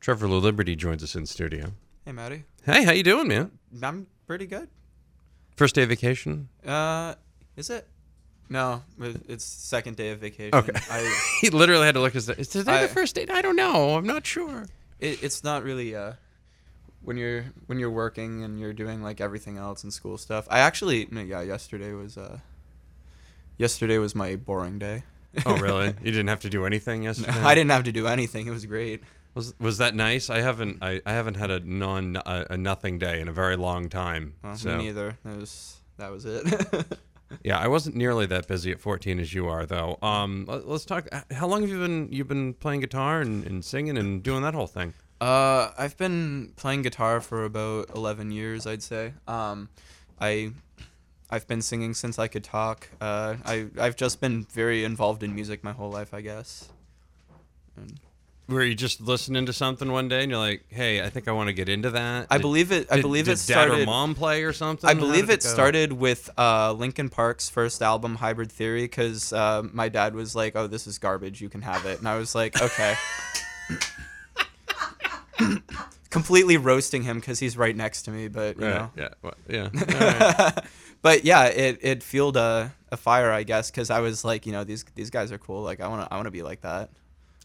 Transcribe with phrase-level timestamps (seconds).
[0.00, 1.72] Trevor Laliberte joins us in studio.
[2.04, 2.44] Hey, Maddie.
[2.64, 3.50] Hey, how you doing, man?
[3.82, 4.68] I'm pretty good.
[5.56, 6.48] First day of vacation?
[6.66, 7.14] Uh,
[7.56, 7.86] is it?
[8.48, 10.54] No, it's second day of vacation.
[10.54, 10.72] Okay.
[10.90, 12.28] I, he literally had to look at his.
[12.30, 13.26] Is today I- the first day?
[13.28, 13.96] I don't know.
[13.96, 14.66] I'm not sure.
[15.00, 16.12] it, it's not really uh,
[17.02, 20.46] when you're when you're working and you're doing like everything else and school stuff.
[20.50, 22.38] I actually no, yeah, yesterday was uh,
[23.58, 25.02] yesterday was my boring day.
[25.44, 25.88] Oh, really?
[26.02, 27.38] you didn't have to do anything yesterday.
[27.42, 28.46] I didn't have to do anything.
[28.46, 29.02] It was great.
[29.38, 30.30] Was was that nice?
[30.30, 30.78] I haven't.
[30.82, 34.34] I, I haven't had a non a, a nothing day in a very long time.
[34.42, 35.16] Well, so Me neither.
[35.24, 36.98] That was that was it.
[37.44, 39.96] yeah, I wasn't nearly that busy at 14 as you are, though.
[40.02, 41.06] Um, let, us talk.
[41.30, 44.54] How long have you been you've been playing guitar and, and singing and doing that
[44.54, 44.92] whole thing?
[45.20, 49.12] Uh, I've been playing guitar for about eleven years, I'd say.
[49.28, 49.68] Um,
[50.20, 50.50] I,
[51.30, 52.88] I've been singing since I could talk.
[53.00, 56.70] Uh, I I've just been very involved in music my whole life, I guess.
[57.76, 58.00] And
[58.48, 61.32] Were you just listening to something one day and you're like, "Hey, I think I
[61.32, 62.86] want to get into that." I Did- believe it.
[62.90, 64.88] I did- believe did it Dad or mom play or something.
[64.88, 69.90] I believe it started with uh, Linkin Park's first album, Hybrid Theory, because uh, my
[69.90, 71.42] dad was like, "Oh, this is garbage.
[71.42, 72.94] You can have it," and I was like, "Okay."
[76.10, 78.90] Completely roasting him because he's right next to me, but you Right, know.
[78.96, 79.08] Yeah.
[79.22, 79.68] Well, yeah.
[79.74, 80.64] Right.
[81.02, 84.52] but yeah, it, it fueled a, a fire, I guess, because I was like, you
[84.52, 85.62] know, these these guys are cool.
[85.62, 86.88] Like, I want to I want to be like that.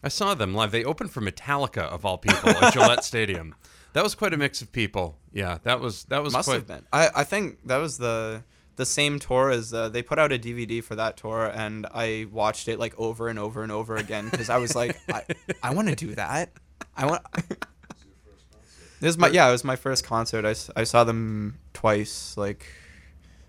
[0.04, 0.70] I saw them live.
[0.70, 3.54] They opened for Metallica of all people at Gillette Stadium.
[3.94, 5.18] That was quite a mix of people.
[5.32, 6.56] Yeah, that was that was Must quite.
[6.56, 6.84] have been.
[6.92, 8.42] I, I think that was the
[8.76, 12.26] the same tour as uh, they put out a DVD for that tour, and I
[12.30, 15.22] watched it like over and over and over again because I was like, I,
[15.62, 16.50] I want to do that.
[16.96, 17.22] I want.
[19.00, 19.48] this is my yeah.
[19.48, 20.44] It was my first concert.
[20.44, 22.36] I, I saw them twice.
[22.36, 22.66] Like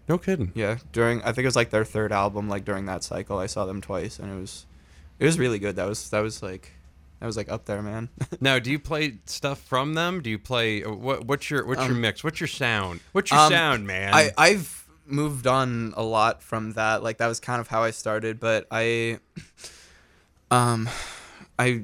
[0.07, 0.51] No kidding.
[0.55, 2.47] yeah, during I think it was like their third album.
[2.47, 4.65] Like during that cycle, I saw them twice, and it was
[5.19, 5.75] it was really good.
[5.75, 6.71] That was that was like
[7.19, 8.09] that was like up there, man.
[8.41, 10.21] Now, do you play stuff from them?
[10.21, 11.25] Do you play what?
[11.25, 12.23] What's your what's your Um, mix?
[12.23, 12.99] What's your sound?
[13.13, 14.13] What's your Um, sound, man?
[14.13, 17.03] I I've moved on a lot from that.
[17.03, 19.19] Like that was kind of how I started, but I
[20.51, 20.89] um
[21.57, 21.83] I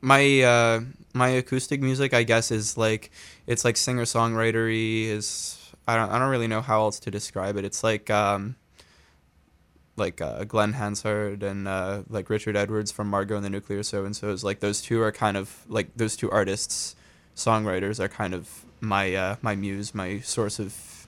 [0.00, 0.80] my uh
[1.14, 3.10] my acoustic music I guess is like
[3.46, 5.56] it's like singer songwritery is
[5.86, 7.64] I don't I don't really know how else to describe it.
[7.64, 8.56] It's like um
[9.98, 14.04] like uh, Glen Hansard and uh, like Richard Edwards from Margot and the Nuclear So
[14.04, 16.94] and So is like those two are kind of like those two artists
[17.36, 21.06] songwriters are kind of my uh, my muse my source of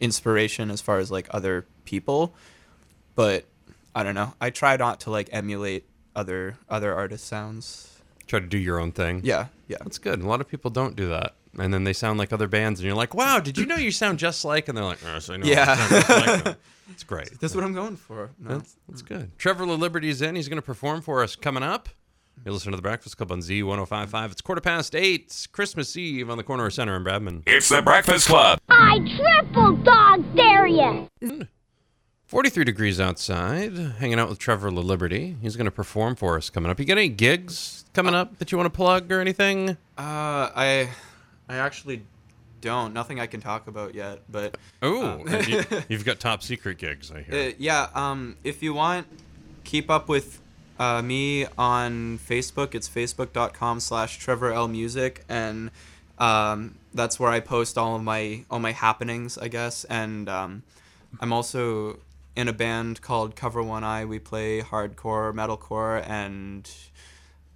[0.00, 2.34] inspiration as far as like other people
[3.14, 3.44] but
[3.94, 5.84] I don't know I try not to like emulate
[6.16, 7.88] other other artist sounds
[8.26, 9.20] Try to do your own thing.
[9.24, 10.20] yeah yeah That's good.
[10.20, 11.34] A lot of people don't do that.
[11.58, 13.90] And then they sound like other bands, and you're like, wow, did you know you
[13.90, 14.68] sound just like?
[14.68, 15.46] And they're like, oh, so I know.
[15.46, 15.74] Yeah.
[15.76, 16.56] sound like.
[16.90, 17.40] It's great.
[17.40, 18.58] that's what I'm going for no.
[18.58, 19.38] That's, that's good.
[19.38, 20.34] Trevor Laliberte's in.
[20.36, 21.88] He's going to perform for us coming up.
[22.44, 24.32] You listen to The Breakfast Club on Z1055.
[24.32, 25.22] It's quarter past eight.
[25.26, 27.44] It's Christmas Eve on the corner of Center and Bradman.
[27.46, 28.58] It's the Breakfast Club.
[28.68, 31.08] I triple dog dare you.
[32.26, 35.36] 43 degrees outside, hanging out with Trevor Laliberte.
[35.40, 36.78] He's going to perform for us coming up.
[36.80, 39.70] You got any gigs coming up that you want to plug or anything?
[39.98, 40.88] uh I
[41.48, 42.02] I actually
[42.60, 46.78] don't nothing I can talk about yet but Oh, Um, you, have got top secret
[46.78, 47.48] gigs, I hear.
[47.48, 49.06] Uh, yeah, um, if you want,
[49.64, 50.40] keep up with
[50.78, 52.74] uh, me on Facebook.
[52.74, 55.70] It's facebook.com slash Trevor L Music, and
[56.18, 59.84] um, that's where I post all of my all my happenings, I guess.
[59.84, 60.62] And um,
[61.20, 61.98] I'm also
[62.34, 64.04] in a band called Cover One Eye.
[64.04, 66.70] We play hardcore, metalcore, and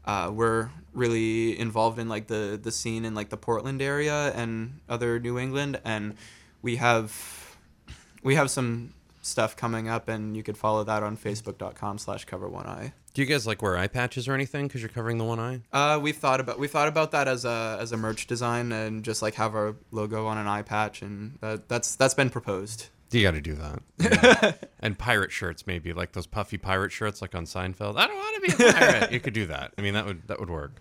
[0.06, 4.81] uh, we're really involved in like the the scene in like the Portland area and
[4.88, 6.14] other New England, and
[6.62, 7.56] we have
[8.23, 12.49] we have some stuff coming up, and you could follow that on Facebook.com slash Cover
[12.49, 12.93] One Eye.
[13.12, 15.61] Do you guys like wear eye patches or anything because you're covering the one eye?
[15.73, 19.05] Uh, we've thought about we thought about that as a as a merch design and
[19.05, 22.88] just like have our logo on an eye patch, and that, that's that's been proposed.
[23.12, 23.82] You got to do that.
[23.99, 24.53] Yeah.
[24.81, 27.97] and pirate shirts, maybe like those puffy pirate shirts, like on Seinfeld.
[27.97, 29.12] I don't want to be a pirate.
[29.12, 29.73] you could do that.
[29.79, 30.73] I mean, that would that would work.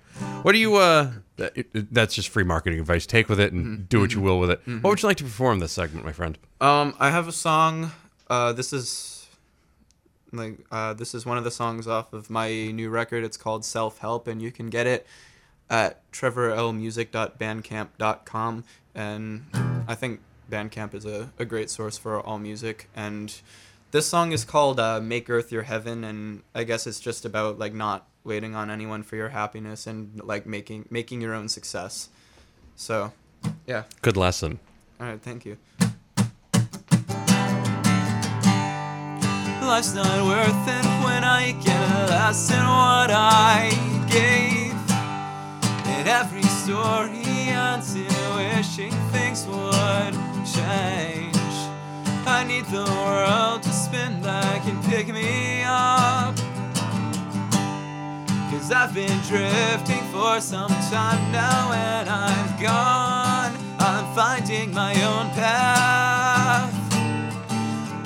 [0.41, 0.75] What do you?
[0.75, 3.05] uh that, it, That's just free marketing advice.
[3.05, 4.61] Take with it and do what you will with it.
[4.65, 6.37] What would you like to perform this segment, my friend?
[6.61, 7.91] Um, I have a song.
[8.29, 9.27] Uh, this is
[10.31, 13.23] like uh, this is one of the songs off of my new record.
[13.23, 15.05] It's called Self Help, and you can get it
[15.69, 18.63] at trevorlmusic.bandcamp.com,
[18.93, 19.45] and
[19.87, 20.19] I think
[20.49, 22.89] Bandcamp is a, a great source for all music.
[22.95, 23.33] And
[23.91, 27.59] this song is called uh, "Make Earth Your Heaven," and I guess it's just about
[27.59, 32.09] like not waiting on anyone for your happiness and like making making your own success.
[32.75, 33.13] So,
[33.65, 33.83] yeah.
[34.01, 34.59] Good lesson.
[34.99, 35.57] All right, thank you.
[39.61, 43.69] Life's not worth it when I get less than what I
[44.09, 44.73] gave.
[45.87, 48.05] And every story ends in
[48.35, 50.24] wishing things would
[50.55, 51.35] change.
[52.27, 56.35] I need the world to spin back and pick me up.
[58.49, 63.53] Cause I've been drifting for some time now and I'm gone.
[63.79, 66.73] I'm finding my own path.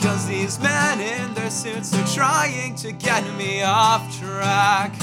[0.02, 4.94] Cause these men in their suits are trying to get me off track.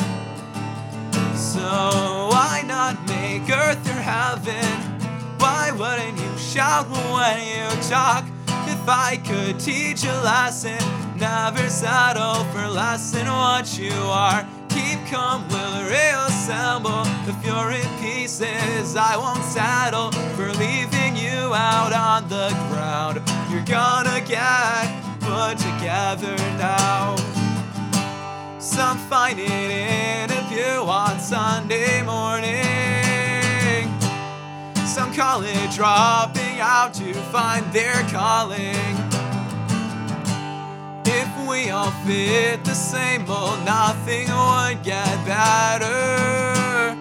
[1.35, 4.97] So why not make earth your heaven?
[5.39, 8.25] Why wouldn't you shout when you talk?
[8.67, 10.79] If I could teach a lesson,
[11.19, 14.41] never settle for less than what you are.
[14.71, 17.03] Keep calm, we'll reassemble.
[17.29, 23.21] If you're in pieces, I won't settle for leaving you out on the ground.
[23.51, 24.87] You're gonna get
[25.21, 27.17] put together now.
[28.59, 32.66] Some find it in a view on Sunday morning.
[34.97, 38.97] Some it dropping out to find their calling.
[41.05, 46.97] If we all fit the same mold, nothing would get better.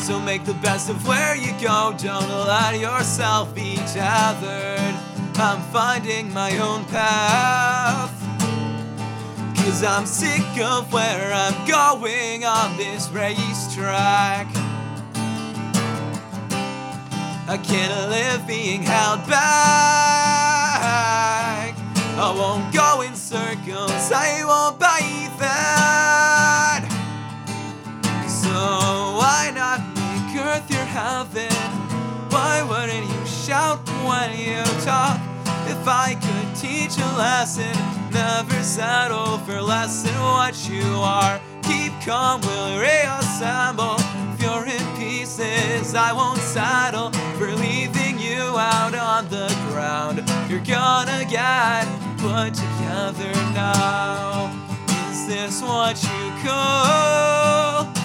[0.00, 4.96] So make the best of where you go, don't let yourself be tethered.
[5.36, 8.10] I'm finding my own path.
[9.58, 14.65] Cause I'm sick of where I'm going on this racetrack.
[17.48, 19.46] I can't live being held back.
[22.18, 26.82] I won't go in circles, I won't buy that.
[28.26, 31.52] So why not make earth your heaven?
[32.30, 35.20] Why wouldn't you shout when you talk?
[35.68, 37.76] If I could teach a lesson,
[38.10, 41.40] never settle for less than what you are.
[41.62, 44.15] Keep calm, we'll reassemble.
[44.66, 50.24] In pieces, I won't settle for leaving you out on the ground.
[50.50, 51.86] You're gonna get
[52.18, 54.50] put together now.
[55.08, 57.95] Is this what you call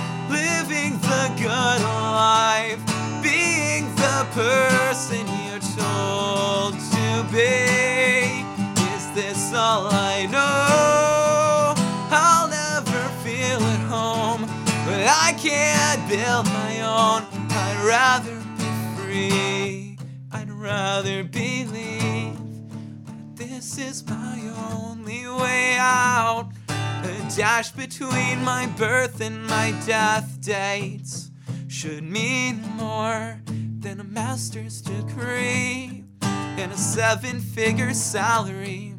[27.38, 31.32] dash between my birth and my death dates
[31.70, 33.42] should mean more
[33.80, 38.96] than a master's degree and a seven figure salary.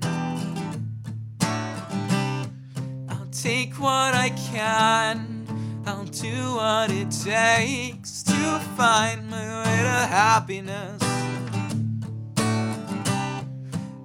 [1.42, 10.06] I'll take what I can, I'll do what it takes to find my way to
[10.08, 11.02] happiness.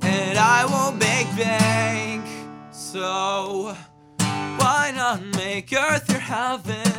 [0.02, 2.26] And I will make bank,
[2.72, 3.76] so
[4.68, 6.92] why not make earth your heaven?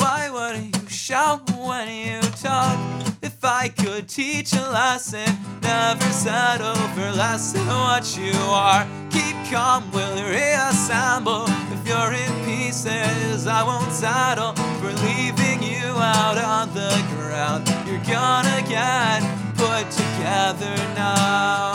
[0.00, 2.78] Why wouldn't you shout when you talk?
[3.20, 5.28] If I could teach a lesson,
[5.60, 8.86] never settle for less than what you are.
[9.10, 11.44] Keep calm, we'll reassemble.
[11.74, 17.68] If you're in pieces, I won't settle for leaving you out on the ground.
[17.86, 19.20] You're gonna get
[19.58, 21.73] put together now.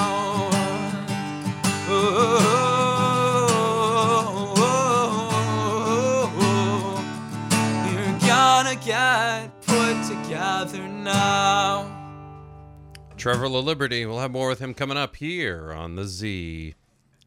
[13.19, 14.07] Trevor Laliberte.
[14.07, 16.73] We'll have more with him coming up here on the Z.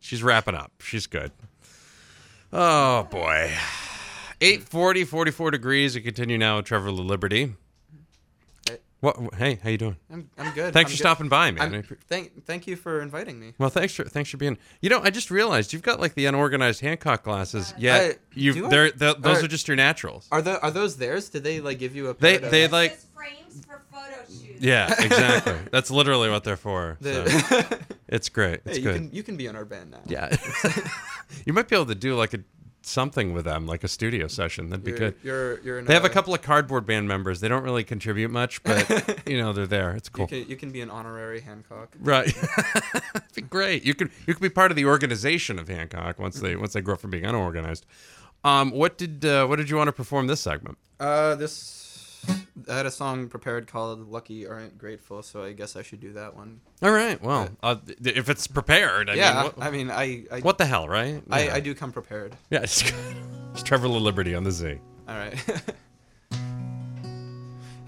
[0.00, 0.72] She's wrapping up.
[0.80, 1.30] She's good.
[2.52, 3.52] Oh boy.
[4.40, 5.94] 840, 44 degrees.
[5.94, 7.54] We continue now with Trevor Laliberte.
[8.68, 8.78] Hey.
[9.00, 9.16] What?
[9.34, 9.96] Hey, how you doing?
[10.12, 10.72] I'm, I'm good.
[10.72, 10.96] Thanks I'm for good.
[10.99, 11.75] stopping by, man.
[11.75, 13.52] I'm- thank, thank you for inviting me.
[13.58, 14.58] Well, thanks for thanks for being.
[14.80, 17.72] You know, I just realized you've got like the unorganized Hancock glasses.
[17.72, 18.70] Uh, yeah, you've do I?
[18.70, 20.26] they're, they're- those Or- are just your naturals.
[20.32, 21.28] Are the are those theirs?
[21.30, 24.60] Did they like give you a They they of- like frames for photo shoots.
[24.60, 25.54] yeah exactly.
[25.70, 26.98] That's literally what they're for.
[27.02, 27.24] So,
[28.08, 28.60] it's great.
[28.64, 28.94] It's Hey, you good.
[28.96, 30.00] can you can be on our band now.
[30.06, 30.34] Yeah.
[31.46, 32.40] you might be able to do like a
[32.84, 34.68] something with them, like a studio session.
[34.70, 35.14] That'd be You're, good.
[35.22, 37.38] You're you're in They have a a- couple of cardboard band members.
[37.40, 39.92] They don't really contribute much, but you know they're there.
[39.94, 40.26] It's cool.
[40.30, 41.94] You can, you can be an honorary Hancock.
[42.00, 42.26] Right.
[42.92, 43.84] That'd be great.
[43.84, 46.80] You could you could be part of the organization of Hancock once they once they
[46.80, 47.86] grow up from being unorganized.
[48.44, 50.76] Um, what did uh, what did you want to perform this segment?
[50.98, 51.54] Uh, this
[52.68, 56.12] I had a song prepared called "Lucky Aren't Grateful," so I guess I should do
[56.12, 56.60] that one.
[56.82, 57.20] All right.
[57.20, 60.66] Well, uh, if it's prepared, I yeah, mean, what, I mean, I, I what the
[60.66, 61.22] hell, right?
[61.30, 61.54] I, Yeah.
[61.54, 62.36] I do come prepared.
[62.50, 62.82] Yeah, it's,
[63.52, 64.78] it's Trevor Liberty on the Z.
[65.08, 65.34] All right.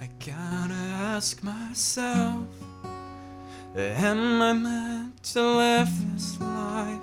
[0.00, 2.46] I gotta ask myself,
[3.76, 6.98] am I meant to live this life?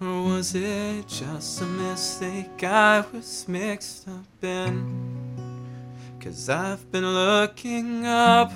[0.00, 5.03] Or was it just a mistake I was mixed up in?
[6.20, 8.52] Cause I've been looking up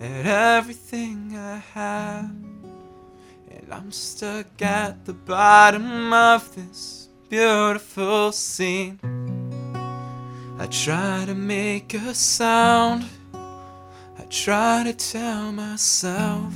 [0.00, 2.30] at everything I have.
[3.50, 8.98] And I'm stuck at the bottom of this beautiful scene.
[10.58, 13.04] I try to make a sound.
[13.34, 16.52] I try to tell myself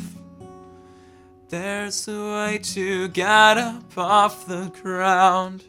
[1.49, 5.65] there's a way to get up off the ground.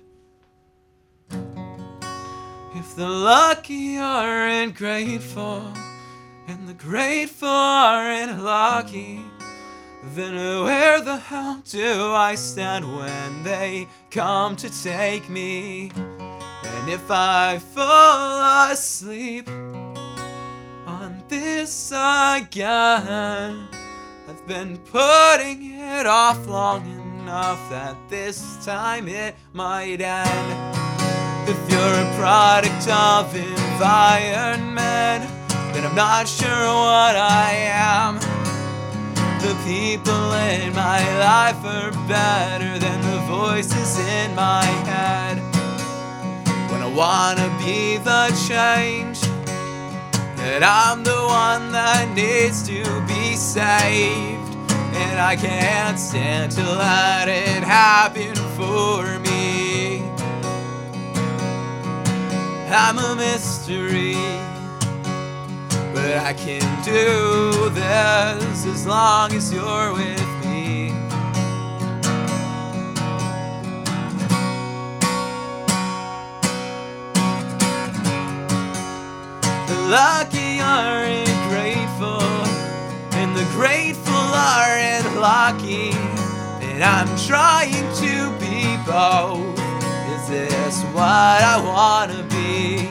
[2.79, 5.74] If the lucky aren't grateful,
[6.48, 9.19] and the grateful aren't lucky,
[10.13, 15.89] then where the hell do I stand when they come to take me?
[15.98, 19.50] And if I fall asleep
[20.86, 23.67] on this again,
[24.29, 26.86] I've been putting it off long
[27.22, 30.76] enough that this time it might end.
[31.50, 35.24] If you're a product of environment,
[35.72, 38.20] then I'm not sure what I am.
[39.39, 45.38] The people in my life are better than the voices in my head.
[46.70, 49.22] When I wanna be the change,
[50.36, 54.54] that I'm the one that needs to be saved.
[54.96, 59.66] And I can't stand to let it happen for me.
[62.69, 64.15] I'm a mystery.
[65.93, 70.89] But I can do this as long as you're with me.
[79.67, 82.21] The lucky aren't grateful,
[83.17, 85.91] and the grateful aren't lucky.
[86.62, 89.66] And I'm trying to be both.
[90.27, 92.89] Is this what I wanna be?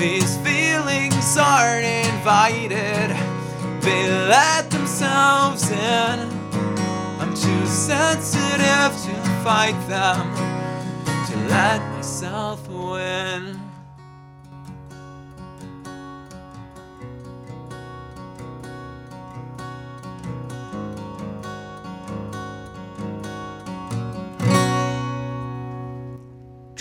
[0.00, 3.14] These feelings aren't invited,
[3.82, 6.30] they let themselves in.
[7.20, 10.34] I'm too sensitive to fight them,
[11.26, 13.61] to let myself win.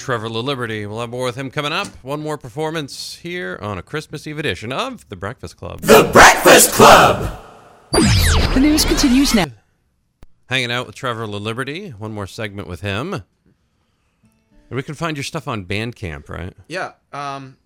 [0.01, 0.87] Trevor Liberty.
[0.87, 1.87] We'll have more with him coming up.
[2.03, 5.81] One more performance here on a Christmas Eve edition of The Breakfast Club.
[5.81, 7.39] The Breakfast Club.
[7.91, 9.45] The news continues now.
[10.47, 11.91] Hanging out with Trevor Liberty.
[11.91, 13.13] One more segment with him.
[13.13, 13.23] And
[14.71, 16.55] we can find your stuff on Bandcamp, right?
[16.67, 17.57] Yeah, um,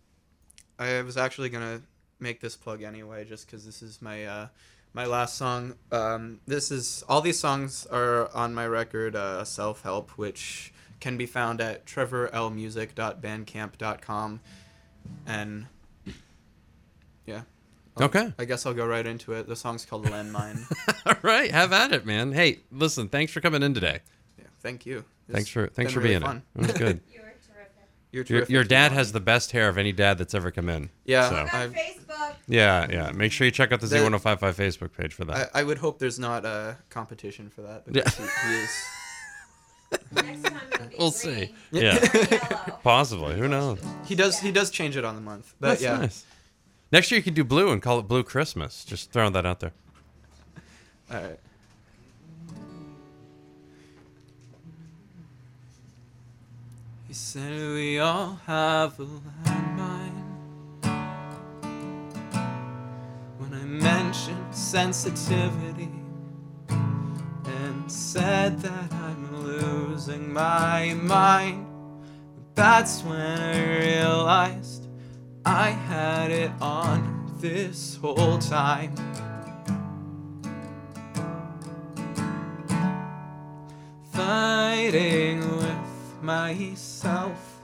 [0.77, 1.83] I was actually gonna
[2.19, 4.47] make this plug anyway, just because this is my uh,
[4.91, 5.75] my last song.
[5.89, 11.15] Um, this is all these songs are on my record, uh, Self Help, which can
[11.17, 14.39] be found at trevorlmusic.bandcamp.com,
[15.25, 15.65] and
[17.25, 17.41] yeah.
[17.97, 18.33] I'll- Okay.
[18.37, 19.47] I guess I'll go right into it.
[19.47, 20.59] The song's called Landmine.
[21.05, 22.33] All right, have at it, man.
[22.33, 23.99] Hey, listen, thanks for coming in today.
[24.37, 25.05] yeah, thank you.
[25.27, 26.43] It's Thanks for thanks for really being fun.
[26.55, 26.65] in.
[26.65, 26.99] It was good.
[27.11, 27.71] You're terrific.
[28.11, 30.51] You're your, terrific your to dad has the best hair of any dad that's ever
[30.51, 30.89] come in.
[31.05, 32.35] Yeah, So, On Facebook.
[32.47, 33.11] yeah, yeah.
[33.11, 35.49] Make sure you check out the The- Z1055 Facebook page for that.
[35.55, 38.03] I, I would hope there's not a competition for that Yeah.
[38.09, 38.69] he, he is.
[38.69, 38.83] Next
[39.39, 41.53] time it'll be we'll green see.
[41.71, 41.99] Yeah,
[42.83, 43.35] possibly.
[43.37, 43.79] Who knows?
[44.05, 44.39] He does.
[44.39, 45.97] He does change it on the month, but That's yeah.
[45.97, 46.25] nice.
[46.91, 48.85] Next year you can do blue and call it Blue Christmas.
[48.85, 49.73] Just throwing that out there.
[51.11, 51.39] All right.
[57.07, 60.11] He said we all have a landmine.
[63.37, 65.94] When I mentioned sensitivity and
[67.87, 71.67] said that I'm losing my mind,
[72.53, 74.87] that's when I realized
[75.45, 78.95] I had it on this whole time.
[84.15, 87.59] fighting with myself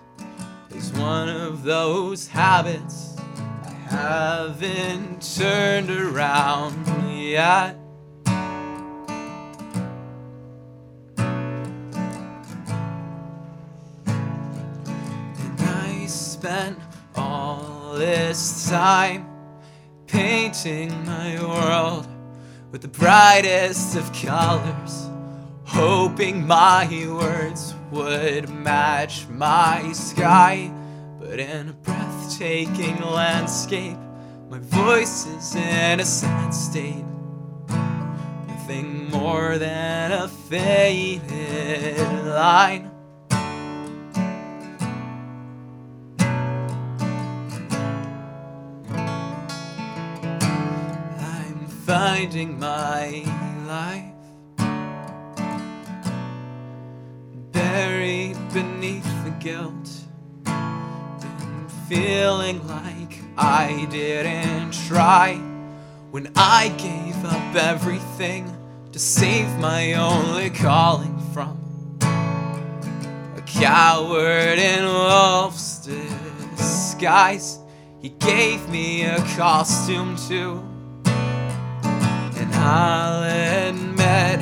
[0.71, 3.15] is one of those habits
[3.63, 7.80] I haven't turned around yet.
[18.71, 19.27] Time
[20.07, 22.07] painting my world
[22.71, 25.09] with the brightest of colors,
[25.65, 30.71] hoping my words would match my sky.
[31.19, 33.97] But in a breathtaking landscape,
[34.49, 37.03] my voice is in a sad state.
[38.47, 42.89] Nothing more than a faded line.
[52.11, 53.23] Finding my
[53.67, 54.03] life
[57.53, 59.89] buried beneath the guilt.
[60.43, 65.35] Been feeling like I didn't try
[66.11, 68.57] when I gave up everything
[68.91, 71.57] to save my only calling from
[73.37, 75.87] a coward in wolf's
[76.57, 77.59] disguise.
[78.01, 80.70] He gave me a costume too.
[82.63, 83.23] I'll
[83.69, 84.39] admit,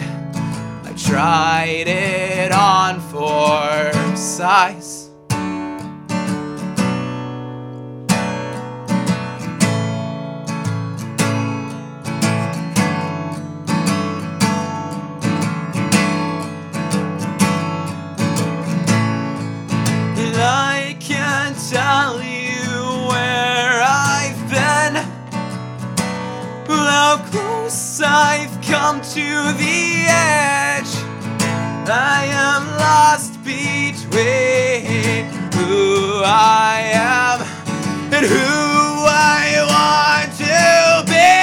[0.85, 4.97] I tried it on for size.
[21.71, 22.71] Tell you
[23.09, 24.95] where I've been,
[26.67, 30.94] how close I've come to the edge.
[31.91, 37.41] I am lost between who I am
[38.13, 38.36] and who
[39.08, 41.34] I want to be.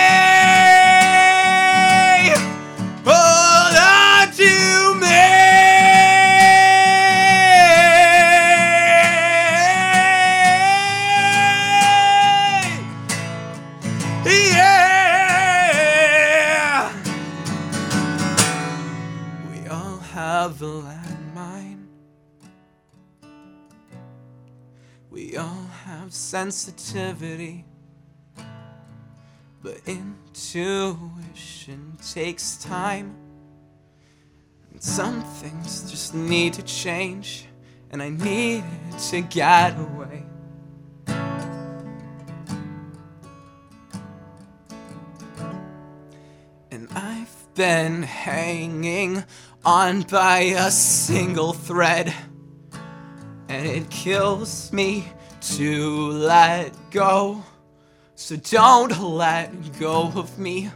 [3.04, 4.52] Hold on to
[5.00, 5.26] me.
[14.54, 14.75] Yeah.
[20.54, 21.86] Landmine.
[25.10, 27.64] We all have sensitivity.
[29.62, 30.98] But intuition
[32.12, 33.16] takes time.
[34.70, 37.46] And some things just need to change.
[37.90, 38.64] And I needed
[39.10, 40.24] to get away.
[47.26, 49.24] I've been hanging
[49.64, 52.14] on by a single thread.
[53.48, 55.08] And it kills me
[55.56, 57.42] to let go.
[58.14, 60.70] So don't let go of me.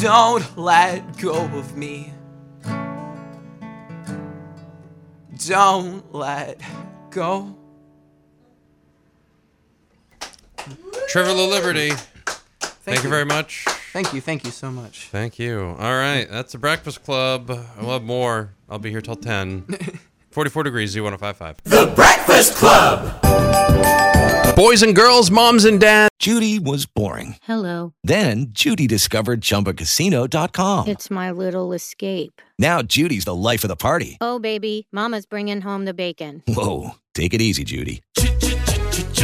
[0.00, 2.12] Don't let go of me.
[5.48, 6.60] Don't let
[7.08, 7.56] go.
[11.08, 11.98] Trevor Laliberte.
[12.60, 13.64] Thank, you very much.
[13.92, 14.20] Thank you.
[14.20, 15.08] Thank you so much.
[15.10, 15.74] Thank you.
[15.78, 17.50] All right, that's the Breakfast Club.
[17.50, 18.54] I love more.
[18.68, 19.66] I'll be here till 10.
[20.30, 21.56] 44 degrees, Z1055.
[21.64, 23.20] The Breakfast Club.
[24.54, 26.10] Boys and girls, moms and dads.
[26.20, 27.36] Judy was boring.
[27.42, 27.94] Hello.
[28.04, 30.86] Then Judy discovered ChumbaCasino.com.
[30.88, 32.42] It's my little escape.
[32.58, 34.18] Now Judy's the life of the party.
[34.20, 36.42] Oh, baby, Mama's bringing home the bacon.
[36.46, 38.02] Whoa, take it easy, Judy.